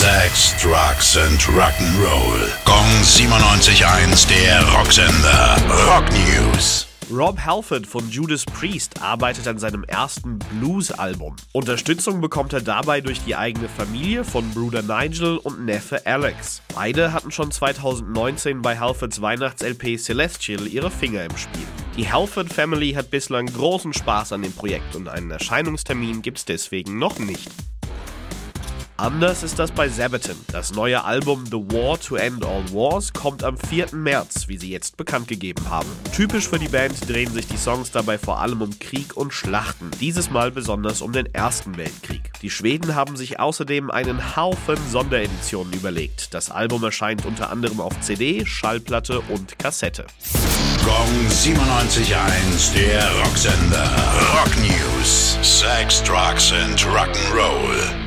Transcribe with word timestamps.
Sex, 0.00 0.54
Drugs 0.62 1.18
and 1.18 1.38
Rock'n'Roll. 1.42 2.48
Gong 2.64 2.86
97.1, 3.02 4.26
der 4.30 4.66
Rocksender. 4.72 5.58
Rock 5.86 6.06
News. 6.12 6.86
Rob 7.12 7.38
Halford 7.44 7.86
von 7.86 8.08
Judas 8.08 8.46
Priest 8.46 9.02
arbeitet 9.02 9.46
an 9.46 9.58
seinem 9.58 9.84
ersten 9.84 10.38
Blues-Album. 10.38 11.36
Unterstützung 11.52 12.22
bekommt 12.22 12.54
er 12.54 12.62
dabei 12.62 13.02
durch 13.02 13.22
die 13.26 13.36
eigene 13.36 13.68
Familie 13.68 14.24
von 14.24 14.48
Bruder 14.54 14.80
Nigel 14.80 15.36
und 15.36 15.66
Neffe 15.66 16.06
Alex. 16.06 16.62
Beide 16.74 17.12
hatten 17.12 17.30
schon 17.30 17.50
2019 17.50 18.62
bei 18.62 18.78
Halfords 18.78 19.20
Weihnachts-LP 19.20 19.98
Celestial 19.98 20.66
ihre 20.66 20.90
Finger 20.90 21.24
im 21.24 21.36
Spiel. 21.36 21.66
Die 21.98 22.10
Halford 22.10 22.50
Family 22.50 22.92
hat 22.92 23.10
bislang 23.10 23.44
großen 23.44 23.92
Spaß 23.92 24.32
an 24.32 24.40
dem 24.40 24.54
Projekt 24.54 24.96
und 24.96 25.08
einen 25.08 25.30
Erscheinungstermin 25.30 26.22
gibt's 26.22 26.46
deswegen 26.46 26.98
noch 26.98 27.18
nicht. 27.18 27.50
Anders 29.00 29.42
ist 29.42 29.58
das 29.58 29.70
bei 29.70 29.88
Sabaton. 29.88 30.36
Das 30.52 30.74
neue 30.74 31.02
Album 31.02 31.46
The 31.46 31.52
War 31.52 31.98
to 31.98 32.16
End 32.16 32.44
All 32.44 32.70
Wars 32.70 33.14
kommt 33.14 33.42
am 33.42 33.56
4. 33.56 33.94
März, 33.94 34.46
wie 34.46 34.58
sie 34.58 34.70
jetzt 34.70 34.98
bekannt 34.98 35.26
gegeben 35.26 35.70
haben. 35.70 35.88
Typisch 36.14 36.50
für 36.50 36.58
die 36.58 36.68
Band 36.68 37.08
drehen 37.08 37.32
sich 37.32 37.46
die 37.46 37.56
Songs 37.56 37.90
dabei 37.92 38.18
vor 38.18 38.40
allem 38.40 38.60
um 38.60 38.78
Krieg 38.78 39.16
und 39.16 39.32
Schlachten. 39.32 39.90
Dieses 40.00 40.28
Mal 40.28 40.50
besonders 40.50 41.00
um 41.00 41.12
den 41.12 41.32
Ersten 41.32 41.78
Weltkrieg. 41.78 42.30
Die 42.42 42.50
Schweden 42.50 42.94
haben 42.94 43.16
sich 43.16 43.40
außerdem 43.40 43.90
einen 43.90 44.36
Haufen 44.36 44.76
Sondereditionen 44.90 45.72
überlegt. 45.72 46.34
Das 46.34 46.50
Album 46.50 46.84
erscheint 46.84 47.24
unter 47.24 47.48
anderem 47.48 47.80
auf 47.80 47.98
CD, 48.02 48.44
Schallplatte 48.44 49.20
und 49.20 49.58
Kassette. 49.58 50.04
Gong 50.84 51.26
97.1, 51.30 52.74
der 52.74 53.10
Rocksender. 53.22 53.90
Rock 54.34 54.54
News. 54.58 55.38
Sex, 55.40 56.02
Drugs 56.02 56.52
and 56.52 56.78
Rock'n'Roll. 56.80 57.99